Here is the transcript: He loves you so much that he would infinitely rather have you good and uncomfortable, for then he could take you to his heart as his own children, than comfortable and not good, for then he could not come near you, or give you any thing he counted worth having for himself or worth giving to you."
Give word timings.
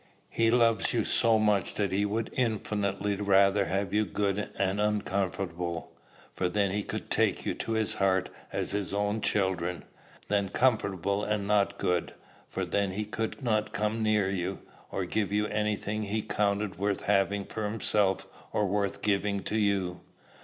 He 0.31 0.49
loves 0.49 0.93
you 0.93 1.03
so 1.03 1.37
much 1.37 1.75
that 1.75 1.91
he 1.91 2.05
would 2.05 2.31
infinitely 2.33 3.17
rather 3.17 3.65
have 3.65 3.93
you 3.93 4.03
good 4.03 4.49
and 4.57 4.81
uncomfortable, 4.81 5.91
for 6.33 6.49
then 6.49 6.71
he 6.71 6.81
could 6.81 7.11
take 7.11 7.45
you 7.45 7.53
to 7.53 7.73
his 7.73 7.93
heart 7.93 8.29
as 8.51 8.71
his 8.71 8.95
own 8.95 9.21
children, 9.21 9.83
than 10.27 10.49
comfortable 10.49 11.23
and 11.23 11.45
not 11.47 11.77
good, 11.77 12.15
for 12.49 12.65
then 12.65 12.93
he 12.93 13.05
could 13.05 13.43
not 13.43 13.73
come 13.73 14.01
near 14.01 14.27
you, 14.27 14.63
or 14.89 15.05
give 15.05 15.31
you 15.31 15.45
any 15.45 15.75
thing 15.75 16.01
he 16.01 16.23
counted 16.23 16.79
worth 16.79 17.01
having 17.01 17.45
for 17.45 17.63
himself 17.69 18.25
or 18.51 18.65
worth 18.65 19.03
giving 19.03 19.43
to 19.43 19.55
you." 19.55 20.01